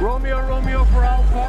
[0.00, 1.48] Romeo, Romeo for Alpha.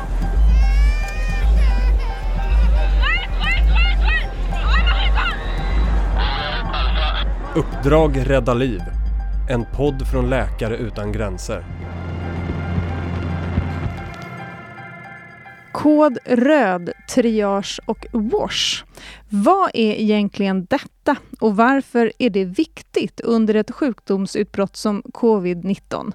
[7.55, 8.81] Uppdrag rädda liv.
[9.49, 11.63] En podd från Läkare utan gränser.
[15.71, 18.83] Kod röd, triage och wash.
[19.29, 26.11] Vad är egentligen detta och varför är det viktigt under ett sjukdomsutbrott som covid-19?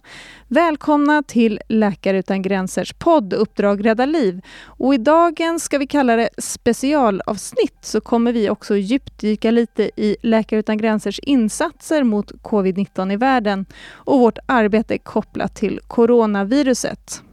[0.48, 4.40] Välkomna till Läkare utan gränsers podd Uppdrag rädda liv.
[4.66, 10.16] Och I dagens, ska vi kalla det specialavsnitt, så kommer vi också djupdyka lite i
[10.22, 17.23] Läkare utan gränsers insatser mot covid-19 i världen och vårt arbete kopplat till coronaviruset.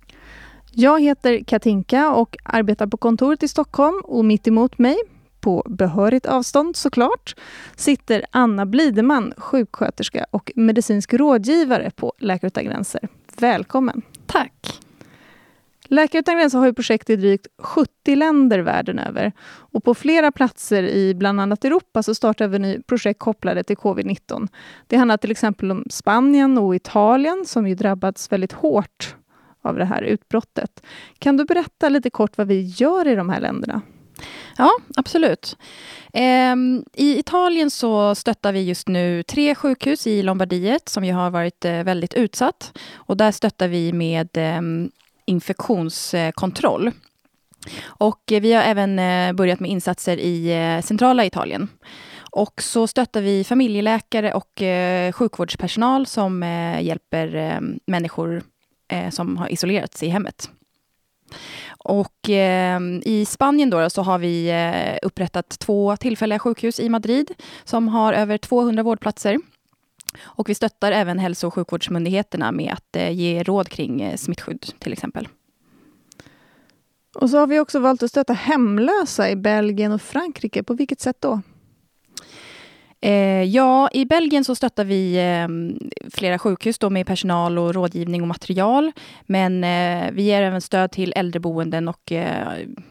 [0.74, 4.98] Jag heter Katinka och arbetar på kontoret i Stockholm och mitt emot mig,
[5.40, 7.36] på behörigt avstånd såklart,
[7.76, 13.08] sitter Anna Blideman, sjuksköterska och medicinsk rådgivare på Läkare utan gränser.
[13.38, 14.02] Välkommen!
[14.26, 14.80] Tack!
[15.84, 19.32] Läkare utan gränser har ju projekt i drygt 70 länder världen över.
[19.48, 23.78] Och på flera platser i bland annat Europa så startar vi nu projekt kopplade till
[23.78, 24.48] covid-19.
[24.88, 29.16] Det handlar till exempel om Spanien och Italien som ju drabbats väldigt hårt
[29.62, 30.84] av det här utbrottet.
[31.20, 33.82] Kan du berätta lite kort vad vi gör i de här länderna?
[34.58, 35.58] Ja, absolut.
[36.14, 41.30] Ehm, I Italien så stöttar vi just nu tre sjukhus i Lombardiet som ju har
[41.30, 42.78] varit eh, väldigt utsatt.
[42.94, 44.62] Och där stöttar vi med eh,
[45.26, 46.92] infektionskontroll.
[47.86, 51.68] Och eh, vi har även eh, börjat med insatser i eh, centrala Italien.
[52.34, 56.44] Och så stöttar vi familjeläkare och eh, sjukvårdspersonal som
[56.82, 58.44] hjälper ehm, människor
[58.92, 60.50] eh, som har isolerats i hemmet.
[61.78, 67.32] Och eh, i Spanien då, så har vi eh, upprättat två tillfälliga sjukhus i Madrid
[67.64, 69.40] som har över 200 vårdplatser.
[70.22, 74.66] Och vi stöttar även hälso och sjukvårdsmyndigheterna med att eh, ge råd kring eh, smittskydd
[74.80, 75.28] till exempel.
[77.16, 80.64] Och så har vi också valt att stötta hemlösa i Belgien och Frankrike.
[80.64, 81.42] På vilket sätt då?
[83.04, 85.48] Eh, ja, i Belgien så stöttar vi eh,
[86.12, 88.92] flera sjukhus då med personal och rådgivning och material.
[89.26, 92.48] Men eh, vi ger även stöd till äldreboenden och eh,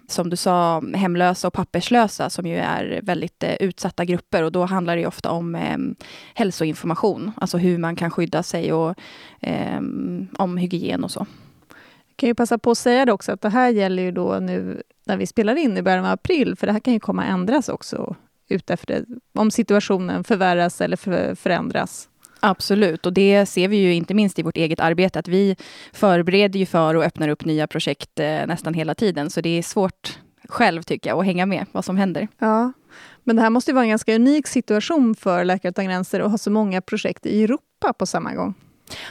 [0.09, 4.43] som du sa, hemlösa och papperslösa som ju är väldigt eh, utsatta grupper.
[4.43, 5.97] Och då handlar det ofta om ehm,
[6.35, 8.95] hälsoinformation, alltså hur man kan skydda sig och
[9.41, 11.27] ehm, om hygien och så.
[12.09, 14.39] Jag kan ju passa på att säga det också att det här gäller ju då
[14.41, 17.23] nu när vi spelar in i början av april, för det här kan ju komma
[17.23, 18.17] att ändras också
[18.53, 22.09] utefter om situationen förvärras eller för, förändras.
[22.41, 25.57] Absolut, och det ser vi ju inte minst i vårt eget arbete, att vi
[25.93, 29.63] förbereder ju för och öppnar upp nya projekt eh, nästan hela tiden, så det är
[29.63, 30.19] svårt
[30.49, 32.29] själv tycker jag att hänga med vad som händer.
[32.39, 32.73] Ja,
[33.25, 36.31] men det här måste ju vara en ganska unik situation för Läkare utan gränser att
[36.31, 38.55] ha så många projekt i Europa på samma gång.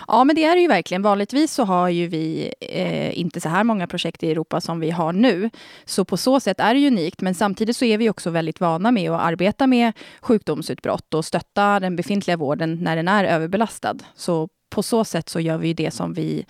[0.07, 1.01] Ja, men det är det ju verkligen.
[1.01, 4.91] Vanligtvis så har ju vi eh, inte så här många projekt i Europa som vi
[4.91, 5.49] har nu.
[5.85, 7.21] Så på så sätt är det unikt.
[7.21, 11.79] Men samtidigt så är vi också väldigt vana med att arbeta med sjukdomsutbrott och stötta
[11.79, 13.95] den befintliga vården när den är överbelastad.
[14.15, 16.45] Så på så sätt så gör vi det som vi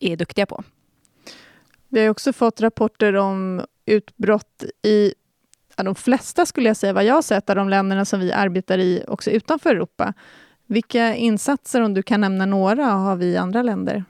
[0.00, 0.64] är duktiga på.
[1.88, 5.14] Vi har också fått rapporter om utbrott i
[5.76, 8.78] de flesta, skulle jag säga, vad jag har sett, av de länderna som vi arbetar
[8.78, 10.14] i också utanför Europa.
[10.70, 14.04] Vilka insatser, om du kan nämna några, har vi i andra länder?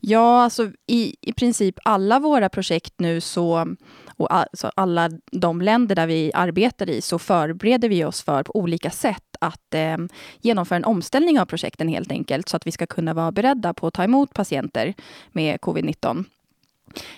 [0.00, 3.74] Ja, alltså i, i princip alla våra projekt nu så
[4.16, 8.56] och alltså alla de länder där vi arbetar i så förbereder vi oss för på
[8.56, 9.96] olika sätt att eh,
[10.40, 13.86] genomföra en omställning av projekten helt enkelt så att vi ska kunna vara beredda på
[13.86, 14.94] att ta emot patienter
[15.32, 16.24] med covid-19.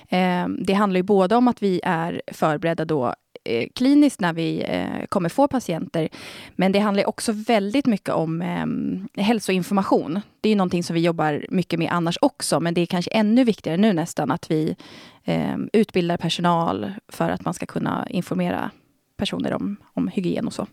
[0.08, 3.14] Eh, det handlar ju både om att vi är förberedda då
[3.46, 6.08] eh, kliniskt när vi eh, kommer få patienter.
[6.56, 10.20] Men det handlar också väldigt mycket om eh, hälsoinformation.
[10.40, 13.44] Det är någonting som vi jobbar mycket med annars också, men det är kanske ännu
[13.44, 14.76] viktigare nu nästan att vi
[15.24, 18.70] eh, utbildar personal för att man ska kunna informera
[19.16, 20.66] personer om, om hygien och så.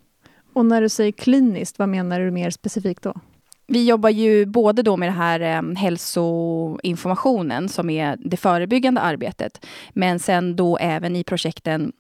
[0.54, 3.14] Och när du säger kliniskt, vad menar du mer specifikt då?
[3.68, 9.66] Vi jobbar ju både då med det här eh, hälsoinformationen som är det förebyggande arbetet,
[9.94, 11.92] men sen då även i projekten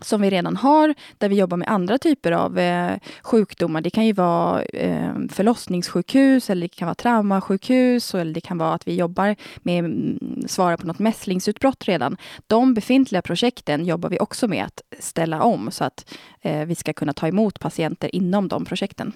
[0.00, 3.80] som vi redan har, där vi jobbar med andra typer av eh, sjukdomar.
[3.80, 8.74] Det kan ju vara eh, förlossningssjukhus, eller det kan vara traumasjukhus, eller det kan vara
[8.74, 12.16] att vi jobbar med mm, svara på något mässlingsutbrott redan.
[12.46, 16.92] De befintliga projekten jobbar vi också med att ställa om, så att eh, vi ska
[16.92, 19.12] kunna ta emot patienter inom de projekten.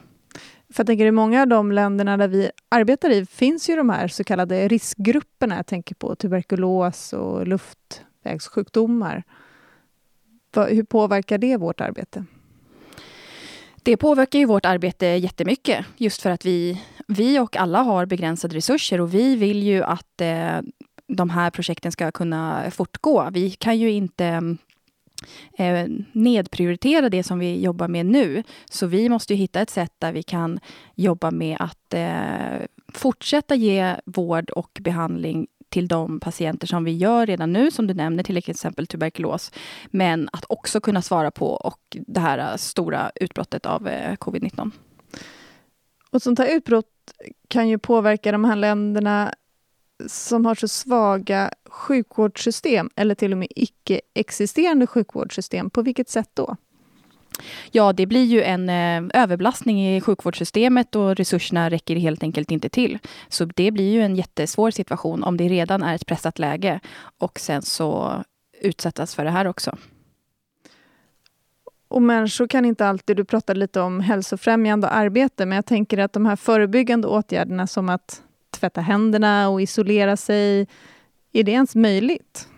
[0.73, 3.91] För jag tänker i många av de länderna där vi arbetar i finns ju de
[3.91, 5.57] här så kallade riskgrupperna.
[5.57, 9.23] Jag tänker på tuberkulos och luftvägssjukdomar.
[10.57, 12.25] Hur påverkar det vårt arbete?
[13.83, 18.57] Det påverkar ju vårt arbete jättemycket, just för att vi, vi och alla har begränsade
[18.57, 20.61] resurser och vi vill ju att eh,
[21.07, 23.29] de här projekten ska kunna fortgå.
[23.33, 24.57] Vi kan ju inte
[25.59, 28.43] eh, nedprioritera det som vi jobbar med nu.
[28.71, 30.61] Så vi måste hitta ett sätt där vi kan
[30.95, 37.27] jobba med att eh, fortsätta ge vård och behandling till de patienter som vi gör
[37.27, 39.53] redan nu, som du nämner, till exempel tuberkulos.
[39.87, 44.71] Men att också kunna svara på och det här äh, stora utbrottet av äh, covid-19.
[46.11, 46.87] Och sånt här utbrott
[47.49, 49.35] kan ju påverka de här länderna
[50.07, 55.71] som har så svaga sjukvårdssystem eller till och med icke-existerande sjukvårdssystem.
[55.71, 56.57] På vilket sätt då?
[57.71, 62.69] Ja, det blir ju en eh, överbelastning i sjukvårdssystemet och resurserna räcker helt enkelt inte
[62.69, 62.99] till.
[63.29, 66.81] Så det blir ju en jättesvår situation om det redan är ett pressat läge
[67.19, 68.23] och sen så
[68.61, 69.77] utsättas för det här också.
[71.89, 76.13] Och människor kan inte alltid, du pratade lite om hälsofrämjande arbete, men jag tänker att
[76.13, 80.67] de här förebyggande åtgärderna som att tvätta händerna och isolera sig,
[81.33, 82.49] är det ens möjligt?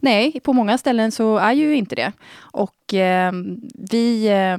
[0.00, 2.12] Nej, på många ställen så är ju inte det.
[2.40, 3.32] Och eh,
[3.74, 4.26] vi...
[4.26, 4.58] Eh,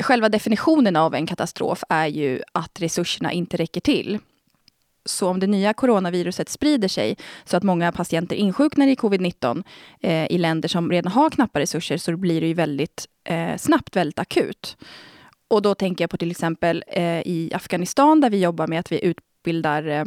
[0.00, 4.18] själva definitionen av en katastrof är ju att resurserna inte räcker till.
[5.04, 9.64] Så om det nya coronaviruset sprider sig så att många patienter insjuknar i covid-19
[10.00, 13.96] eh, i länder som redan har knappa resurser så blir det ju väldigt eh, snabbt
[13.96, 14.76] väldigt akut.
[15.48, 18.92] Och då tänker jag på till exempel eh, i Afghanistan där vi jobbar med att
[18.92, 20.04] vi utbildar eh,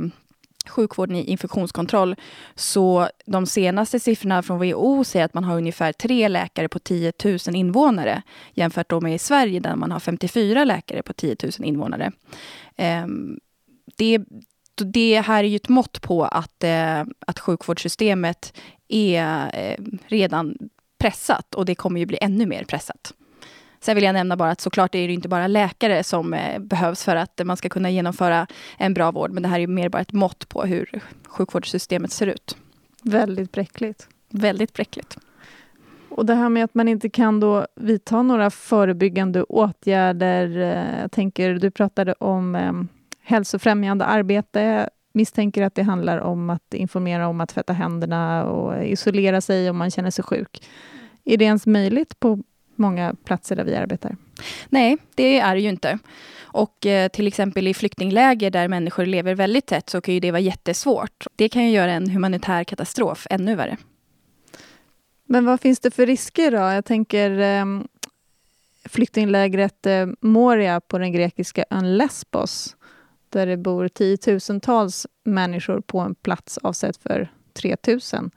[0.67, 2.15] sjukvården i infektionskontroll.
[2.55, 7.13] Så de senaste siffrorna från WHO säger att man har ungefär tre läkare på 10
[7.23, 8.21] 000 invånare
[8.53, 12.11] jämfört då med i Sverige där man har 54 läkare på 10 000 invånare.
[12.75, 13.39] Ehm,
[13.95, 14.19] det,
[14.75, 18.53] det här är ju ett mått på att, eh, att sjukvårdssystemet
[18.87, 20.57] är eh, redan
[20.97, 23.13] pressat och det kommer ju bli ännu mer pressat.
[23.79, 27.03] Sen vill jag nämna bara att såklart är det inte bara läkare som eh, behövs
[27.03, 28.47] för att man ska kunna genomföra
[28.77, 32.27] en bra vård, men det här är mer bara ett mått på hur sjukvårdssystemet ser
[32.27, 32.57] ut.
[33.01, 34.07] Väldigt bräckligt.
[34.29, 35.17] Väldigt bräckligt.
[36.09, 40.57] Och det här med att man inte kan då vidta några förebyggande åtgärder.
[40.57, 42.73] Eh, jag tänker, du pratade om eh,
[43.21, 44.89] hälsofrämjande arbete.
[45.13, 49.77] Misstänker att det handlar om att informera om att tvätta händerna och isolera sig om
[49.77, 50.63] man känner sig sjuk.
[51.23, 52.43] Är det ens möjligt på
[52.77, 54.15] många platser där vi arbetar?
[54.69, 55.99] Nej, det är det ju inte.
[56.39, 60.31] Och eh, till exempel i flyktingläger där människor lever väldigt tätt så kan ju det
[60.31, 61.27] vara jättesvårt.
[61.35, 63.77] Det kan ju göra en humanitär katastrof ännu värre.
[65.25, 66.57] Men vad finns det för risker då?
[66.57, 67.65] Jag tänker eh,
[68.85, 72.75] flyktinglägret eh, Moria på den grekiska ön Lesbos
[73.29, 78.31] där det bor tiotusentals människor på en plats avsedd för 3000.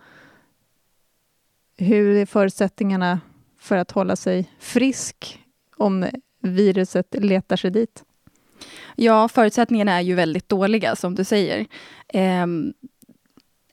[1.76, 3.20] Hur är förutsättningarna
[3.60, 5.38] för att hålla sig frisk
[5.76, 6.06] om
[6.42, 8.04] viruset letar sig dit?
[8.96, 11.66] Ja, förutsättningarna är ju väldigt dåliga, som du säger.
[12.08, 12.46] Eh,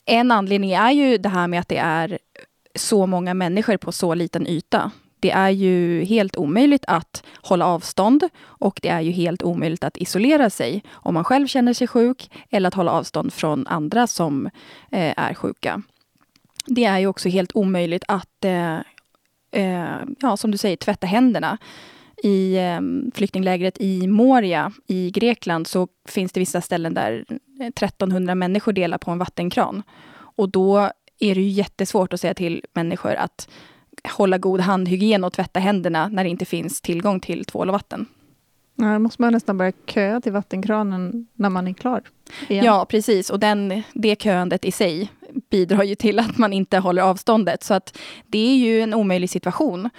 [0.04, 2.18] en anledning är ju det här med att det är
[2.74, 4.90] så många människor på så liten yta.
[5.20, 9.96] Det är ju helt omöjligt att hålla avstånd och det är ju helt omöjligt att
[9.96, 14.46] isolera sig om man själv känner sig sjuk eller att hålla avstånd från andra som
[14.90, 15.82] eh, är sjuka.
[16.66, 18.78] Det är ju också helt omöjligt att eh,
[19.50, 21.58] eh, ja, som du säger, tvätta händerna.
[22.22, 22.80] I eh,
[23.14, 27.24] flyktinglägret i Moria i Grekland så finns det vissa ställen där
[27.60, 29.82] eh, 1300 människor delar på en vattenkran.
[30.14, 33.48] Och då är det ju jättesvårt att säga till människor att
[34.04, 38.06] hålla god handhygien och tvätta händerna när det inte finns tillgång till tvål och vatten.
[38.74, 42.02] Ja, då måste man nästan börja köa till vattenkranen när man är klar.
[42.48, 42.64] Igen.
[42.64, 43.30] Ja, precis.
[43.30, 45.10] Och den, det köandet i sig
[45.50, 47.62] bidrar ju till att man inte håller avståndet.
[47.62, 49.90] Så att det är ju en omöjlig situation.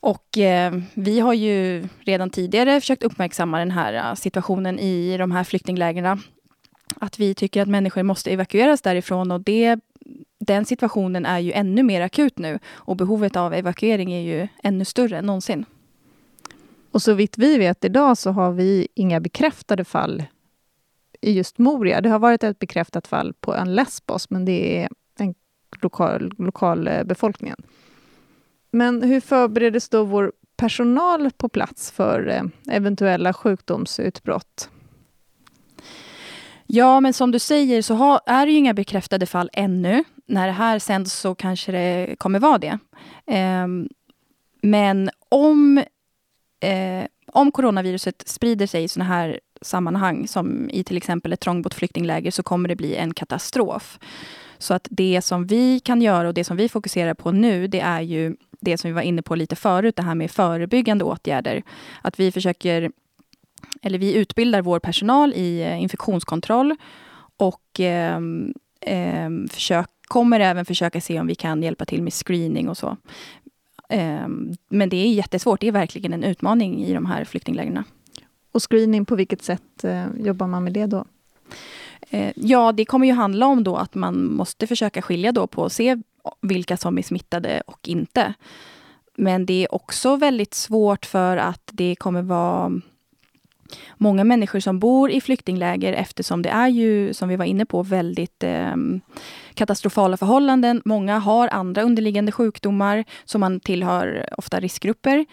[0.00, 5.30] Och eh, vi har ju redan tidigare försökt uppmärksamma den här uh, situationen i de
[5.30, 6.22] här flyktinglägren.
[6.96, 9.80] Att vi tycker att människor måste evakueras därifrån och det,
[10.40, 12.58] den situationen är ju ännu mer akut nu.
[12.66, 15.64] Och behovet av evakuering är ju ännu större än någonsin.
[16.90, 20.22] Och så vitt vi vet idag så har vi inga bekräftade fall
[21.20, 22.00] i just Moria.
[22.00, 25.34] Det har varit ett bekräftat fall på ön Lesbos, men det är en
[25.82, 27.56] lokal, lokal befolkningen.
[28.70, 34.70] Men hur förbereddes då vår personal på plats för eh, eventuella sjukdomsutbrott?
[36.66, 40.04] Ja, men som du säger så har, är det ju inga bekräftade fall ännu.
[40.26, 42.78] När det här sänds så kanske det kommer vara det.
[43.26, 43.66] Eh,
[44.62, 45.78] men om
[46.60, 51.74] eh, om coronaviruset sprider sig i såna här sammanhang, som i till exempel ett trångbott
[51.74, 53.98] flyktingläger, så kommer det bli en katastrof.
[54.58, 57.80] Så att det som vi kan göra och det som vi fokuserar på nu, det
[57.80, 61.62] är ju det som vi var inne på lite förut, det här med förebyggande åtgärder.
[62.02, 62.90] Att vi försöker,
[63.82, 66.76] eller vi utbildar vår personal i eh, infektionskontroll
[67.36, 68.20] och eh,
[68.80, 72.96] eh, försök, kommer även försöka se om vi kan hjälpa till med screening och så.
[73.88, 74.28] Eh,
[74.68, 75.60] men det är jättesvårt.
[75.60, 77.84] Det är verkligen en utmaning i de här flyktinglägren.
[78.52, 81.04] Och screening, på vilket sätt eh, jobbar man med det då?
[82.10, 85.62] Eh, ja, det kommer ju handla om då att man måste försöka skilja då på
[85.62, 85.96] och se
[86.40, 88.34] vilka som är smittade och inte.
[89.16, 92.80] Men det är också väldigt svårt för att det kommer vara
[93.96, 97.82] många människor som bor i flyktingläger eftersom det är ju, som vi var inne på,
[97.82, 98.76] väldigt eh,
[99.54, 100.82] katastrofala förhållanden.
[100.84, 105.26] Många har andra underliggande sjukdomar, så man tillhör ofta riskgrupper.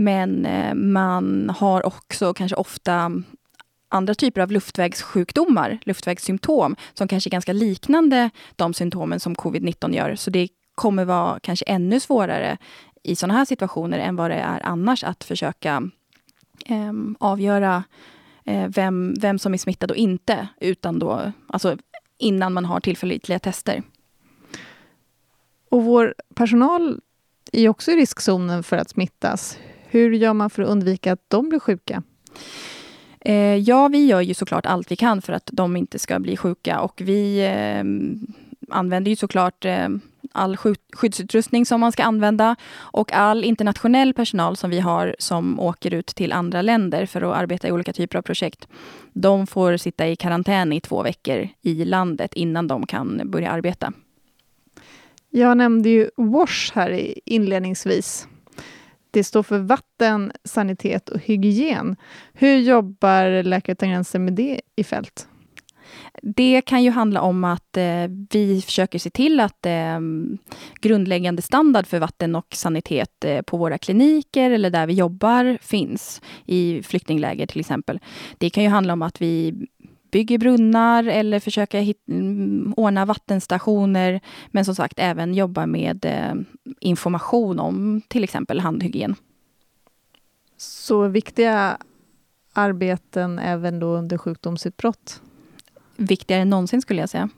[0.00, 3.12] Men eh, man har också kanske ofta
[3.88, 10.14] andra typer av luftvägssjukdomar, luftvägssymptom, som kanske är ganska liknande de symptomen som covid-19 gör.
[10.14, 12.58] Så det kommer vara kanske ännu svårare
[13.02, 15.82] i sådana här situationer än vad det är annars att försöka
[16.66, 17.84] eh, avgöra
[18.44, 21.76] eh, vem, vem som är smittad och inte, utan då, alltså
[22.18, 23.82] innan man har tillförlitliga tester.
[25.68, 27.00] Och vår personal
[27.52, 29.58] är också i riskzonen för att smittas.
[29.92, 32.02] Hur gör man för att undvika att de blir sjuka?
[33.20, 36.36] Eh, ja, vi gör ju såklart allt vi kan för att de inte ska bli
[36.36, 37.84] sjuka och vi eh,
[38.76, 39.88] använder ju såklart eh,
[40.32, 40.56] all
[40.92, 46.06] skyddsutrustning som man ska använda och all internationell personal som vi har som åker ut
[46.06, 48.68] till andra länder för att arbeta i olika typer av projekt.
[49.12, 53.92] De får sitta i karantän i två veckor i landet innan de kan börja arbeta.
[55.30, 58.28] Jag nämnde ju WASH här inledningsvis.
[59.10, 61.96] Det står för vatten, sanitet och hygien.
[62.32, 65.26] Hur jobbar Läkare utan gränser med det i fält?
[66.22, 70.00] Det kan ju handla om att eh, vi försöker se till att eh,
[70.80, 76.22] grundläggande standard för vatten och sanitet eh, på våra kliniker eller där vi jobbar finns.
[76.46, 78.00] I flyktingläger till exempel.
[78.38, 79.54] Det kan ju handla om att vi
[80.10, 84.20] bygger brunnar eller försöker hit, mm, ordna vattenstationer.
[84.50, 86.34] Men som sagt även jobba med eh,
[86.80, 89.14] information om till exempel handhygien.
[90.56, 91.76] Så viktiga
[92.52, 95.20] arbeten även då under sjukdomsutbrott?
[95.96, 97.28] Viktigare än någonsin skulle jag säga.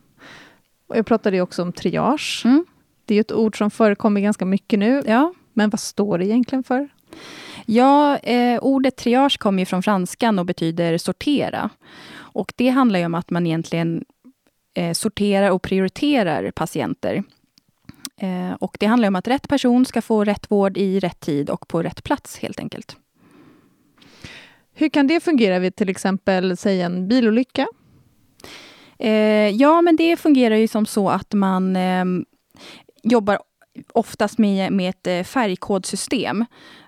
[0.89, 2.43] Jag pratade ju också om triage.
[2.45, 2.65] Mm.
[3.05, 5.03] Det är ett ord som förekommer ganska mycket nu.
[5.07, 5.35] Ja.
[5.53, 6.89] Men vad står det egentligen för?
[7.67, 11.71] Ja, eh, ordet triage kommer från franskan och betyder sortera.
[12.33, 14.05] Och det handlar ju om att man egentligen
[14.75, 17.23] eh, sorterar och prioriterar patienter.
[18.17, 21.51] Eh, och det handlar om att rätt person ska få rätt vård i rätt tid
[21.51, 22.97] och på rätt plats helt enkelt.
[24.75, 27.67] Hur kan det fungera vid till exempel, säg en bilolycka?
[28.99, 32.05] Eh, ja, men det fungerar ju som så att man eh,
[33.03, 33.39] jobbar
[33.93, 36.45] oftast med, med ett eh, färgkodsystem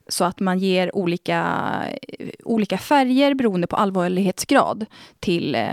[0.08, 1.82] så att man ger olika,
[2.44, 4.86] olika färger beroende på allvarlighetsgrad
[5.20, 5.68] till eh,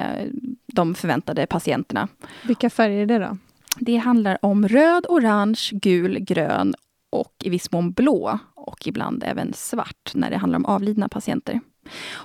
[0.68, 2.08] de förväntade patienterna.
[2.48, 3.38] Vilka färger är det då?
[3.80, 6.74] Det handlar om röd, orange, gul, grön
[7.10, 11.60] och i viss mån blå och ibland även svart när det handlar om avlidna patienter.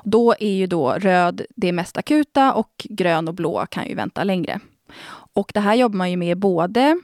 [0.04, 4.24] Då är ju då röd det mest akuta och grön och blå kan ju vänta
[4.24, 4.60] längre.
[5.34, 7.00] Och det här jobbar man ju med både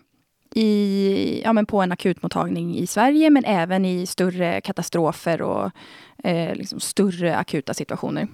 [0.55, 5.71] i, ja, men på en akutmottagning i Sverige men även i större katastrofer och
[6.25, 8.29] eh, liksom större akuta situationer.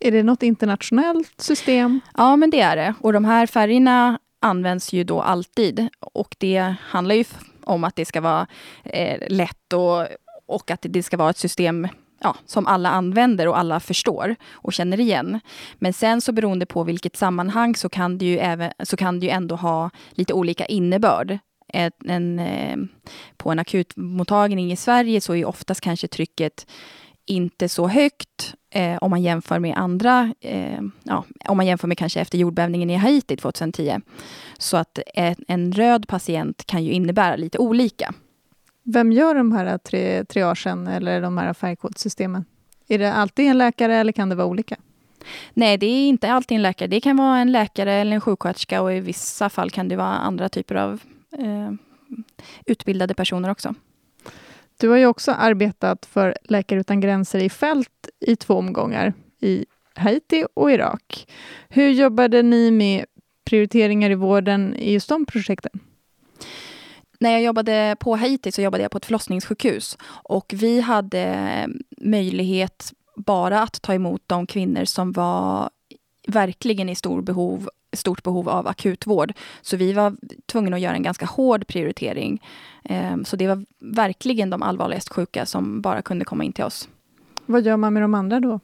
[0.00, 2.00] Är det något internationellt system?
[2.16, 2.94] Ja, men det är det.
[3.00, 5.88] Och de här färgerna används ju då alltid.
[6.00, 7.24] Och det handlar ju
[7.64, 8.46] om att det ska vara
[8.84, 10.06] eh, lätt och,
[10.46, 11.88] och att det ska vara ett system
[12.20, 15.40] ja, som alla använder och alla förstår och känner igen.
[15.74, 19.26] Men sen så beroende på vilket sammanhang så kan det ju, även, så kan det
[19.26, 21.38] ju ändå ha lite olika innebörd
[21.72, 22.76] en, en, eh,
[23.36, 26.66] på en akutmottagning i Sverige så är oftast kanske trycket
[27.26, 31.98] inte så högt eh, om man jämför med andra, eh, ja, om man jämför med
[31.98, 34.00] kanske efter jordbävningen i Haiti 2010.
[34.58, 38.14] Så att en, en röd patient kan ju innebära lite olika.
[38.82, 42.44] Vem gör de här tri triagen eller de här färgkodsystemen?
[42.88, 44.76] Är det alltid en läkare eller kan det vara olika?
[45.54, 46.88] Nej, det är inte alltid en läkare.
[46.88, 50.08] Det kan vara en läkare eller en sjuksköterska och i vissa fall kan det vara
[50.08, 51.00] andra typer av
[51.38, 51.72] eh,
[52.66, 53.74] utbildade personer också.
[54.76, 59.66] Du har ju också arbetat för Läkare utan gränser i fält i två omgångar, i
[59.94, 61.28] Haiti och Irak.
[61.68, 63.04] Hur jobbade ni med
[63.44, 65.80] prioriteringar i vården i just de projekten?
[67.20, 71.68] När jag jobbade på Haiti så jobbade jag på ett förlossningssjukhus och vi hade
[71.98, 75.70] möjlighet bara att ta emot de kvinnor som var
[76.26, 79.32] verkligen i stor behov stort behov av akutvård.
[79.62, 80.16] Så vi var
[80.46, 82.42] tvungna att göra en ganska hård prioritering.
[82.84, 86.88] Ehm, så det var verkligen de allvarligast sjuka som bara kunde komma in till oss.
[87.46, 88.60] Vad gör man med de andra då?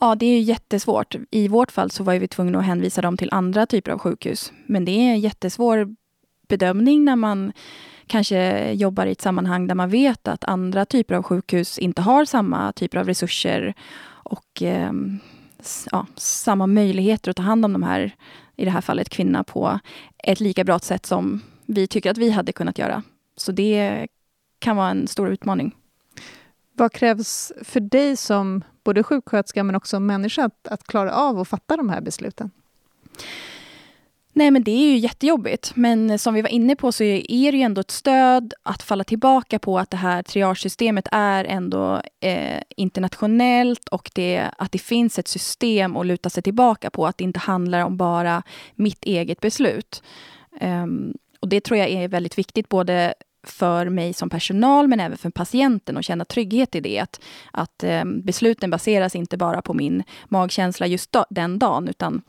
[0.00, 1.14] Ja, det är ju jättesvårt.
[1.30, 4.52] I vårt fall så var vi tvungna att hänvisa dem till andra typer av sjukhus.
[4.66, 5.94] Men det är en jättesvår
[6.48, 7.52] bedömning när man
[8.06, 12.24] kanske jobbar i ett sammanhang där man vet att andra typer av sjukhus inte har
[12.24, 13.74] samma typer av resurser
[14.06, 14.92] och eh,
[15.90, 18.16] ja, samma möjligheter att ta hand om de här,
[18.56, 19.78] i det här fallet kvinnorna, på
[20.18, 23.02] ett lika bra sätt som vi tycker att vi hade kunnat göra.
[23.36, 24.06] Så det
[24.58, 25.76] kan vara en stor utmaning.
[26.72, 31.48] Vad krävs för dig som både sjuksköterska men också människa att, att klara av att
[31.48, 32.50] fatta de här besluten?
[34.32, 35.72] Nej, men det är ju jättejobbigt.
[35.74, 39.04] Men som vi var inne på så är det ju ändå ett stöd att falla
[39.04, 45.18] tillbaka på att det här triagesystemet är ändå eh, internationellt och det, att det finns
[45.18, 47.06] ett system att luta sig tillbaka på.
[47.06, 48.42] Att det inte handlar om bara
[48.74, 50.02] mitt eget beslut.
[50.60, 55.18] Um, och Det tror jag är väldigt viktigt både för mig som personal men även
[55.18, 56.98] för patienten att känna trygghet i det.
[56.98, 57.20] Att,
[57.52, 62.22] att eh, besluten baseras inte bara på min magkänsla just då, den dagen utan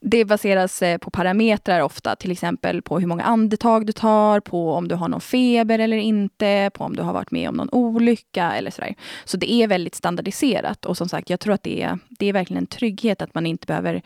[0.00, 4.72] det baseras eh, på parametrar ofta, till exempel på hur många andetag du tar, på
[4.72, 7.68] om du har någon feber eller inte, på om du har varit med om någon
[7.72, 8.94] olycka eller sådär.
[9.24, 12.32] Så det är väldigt standardiserat och som sagt, jag tror att det är, det är
[12.32, 14.02] verkligen en trygghet att man inte behöver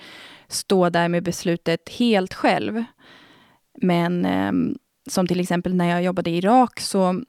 [0.48, 2.84] stå där med beslutet helt själv.
[3.82, 4.52] Men eh,
[5.06, 7.22] som till exempel när jag jobbade i Irak så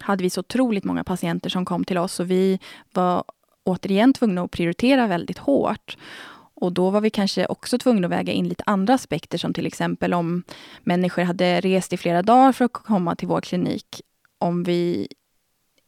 [0.00, 2.58] hade vi så otroligt många patienter som kom till oss och vi
[2.92, 3.24] var
[3.64, 5.96] återigen tvungna att prioritera väldigt hårt.
[6.60, 9.66] Och då var vi kanske också tvungna att väga in lite andra aspekter som till
[9.66, 10.42] exempel om
[10.84, 14.02] människor hade rest i flera dagar för att komma till vår klinik.
[14.38, 15.08] Om vi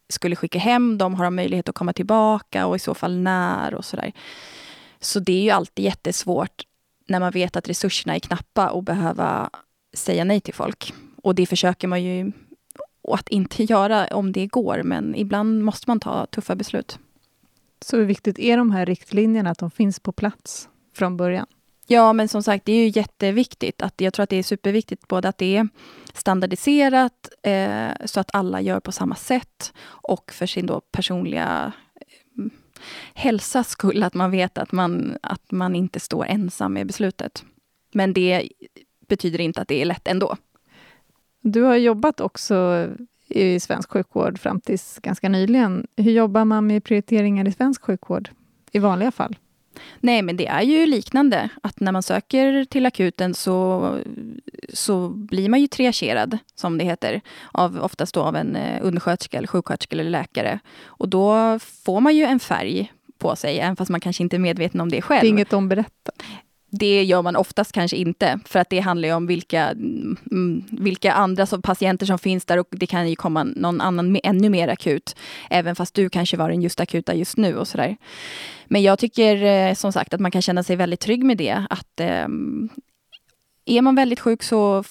[0.09, 3.75] skulle skicka hem dem, har de möjlighet att komma tillbaka och i så fall när
[3.75, 4.13] och sådär.
[5.01, 6.63] Så det är ju alltid jättesvårt
[7.07, 9.51] när man vet att resurserna är knappa och behöva
[9.95, 10.93] säga nej till folk.
[11.23, 12.33] Och det försöker man ju
[13.09, 16.99] att inte göra om det går, men ibland måste man ta tuffa beslut.
[17.81, 21.47] Så hur viktigt är de här riktlinjerna, att de finns på plats från början?
[21.91, 23.83] Ja, men som sagt, det är ju jätteviktigt.
[23.83, 25.69] Att, jag tror att det är superviktigt både att det är
[26.15, 32.45] standardiserat eh, så att alla gör på samma sätt och för sin då personliga eh,
[33.15, 37.45] hälsas skull, att man vet att man, att man inte står ensam med beslutet.
[37.93, 38.49] Men det
[39.09, 40.37] betyder inte att det är lätt ändå.
[41.41, 42.89] Du har jobbat också
[43.29, 45.87] i svensk sjukvård fram tills ganska nyligen.
[45.97, 48.31] Hur jobbar man med prioriteringar i svensk sjukvård
[48.73, 49.37] i vanliga fall?
[50.01, 51.49] Nej, men det är ju liknande.
[51.63, 53.95] Att när man söker till akuten så,
[54.73, 57.21] så blir man ju triagerad, som det heter.
[57.53, 60.59] Av, oftast då av en eh, undersköterska, eller sjuksköterska eller läkare.
[60.85, 64.39] Och då får man ju en färg på sig, även fast man kanske inte är
[64.39, 65.21] medveten om det själv.
[65.21, 66.15] Det är inget de berättar?
[66.71, 71.13] Det gör man oftast kanske inte, för att det handlar ju om vilka, mm, vilka
[71.13, 74.69] andra som, patienter som finns där och det kan ju komma någon annan ännu mer
[74.69, 75.17] akut.
[75.51, 77.97] Även fast du kanske var den just akuta just nu och sådär.
[78.67, 81.67] Men jag tycker eh, som sagt att man kan känna sig väldigt trygg med det.
[81.71, 82.29] Att eh,
[83.65, 84.85] är man väldigt sjuk så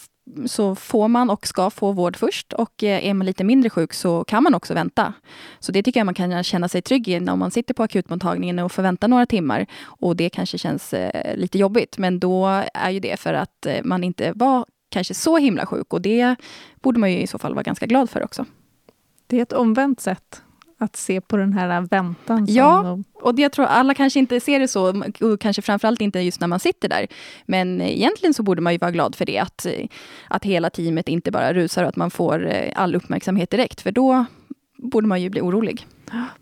[0.46, 3.94] så får man och ska få vård först och eh, är man lite mindre sjuk
[3.94, 5.13] så kan man också vänta.
[5.60, 8.60] Så det tycker jag man kan känna sig trygg i om man sitter på akutmottagningen
[8.60, 11.98] och får vänta några timmar och det kanske känns eh, lite jobbigt.
[11.98, 15.94] Men då är ju det för att eh, man inte var kanske så himla sjuk
[15.94, 16.36] och det
[16.82, 18.46] borde man ju i så fall vara ganska glad för också.
[19.28, 20.42] Det är ett omvänt sätt
[20.78, 22.46] att se på den här väntan.
[22.50, 26.20] ja, och det, jag tror alla kanske inte ser det så, och kanske framförallt inte
[26.20, 27.08] just när man sitter där.
[27.46, 29.66] Men egentligen så borde man ju vara glad för det, att,
[30.28, 33.92] att hela teamet inte bara rusar och att man får eh, all uppmärksamhet direkt, för
[33.92, 34.26] då
[34.78, 35.88] borde man ju bli orolig.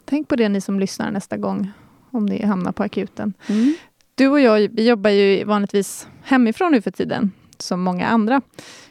[0.06, 1.72] Tänk på det ni som lyssnar nästa gång,
[2.12, 3.34] om ni hamnar på akuten.
[3.48, 3.76] Mm.
[4.16, 8.42] Du och jag vi jobbar ju vanligtvis hemifrån nu för tiden, som många andra.